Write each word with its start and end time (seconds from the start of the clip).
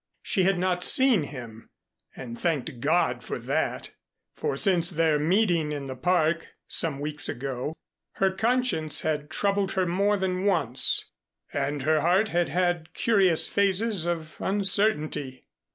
She 0.23 0.45
had 0.45 0.57
not 0.57 0.83
seen 0.83 1.25
him, 1.25 1.69
and 2.15 2.35
thanked 2.39 2.79
God 2.79 3.23
for 3.23 3.37
that; 3.37 3.91
for 4.33 4.57
since 4.57 4.89
their 4.89 5.19
meeting 5.19 5.71
in 5.71 5.85
the 5.85 5.95
Park, 5.95 6.47
some 6.67 6.99
weeks 6.99 7.29
ago, 7.29 7.75
her 8.13 8.31
conscience 8.31 9.01
had 9.01 9.29
troubled 9.29 9.73
her 9.73 9.85
more 9.85 10.17
than 10.17 10.45
once, 10.45 11.11
and 11.53 11.83
her 11.83 12.01
heart 12.01 12.29
had 12.29 12.49
had 12.49 12.95
curious 12.95 13.47
phases 13.47 14.07
of 14.07 14.37
uncertainty. 14.39 15.45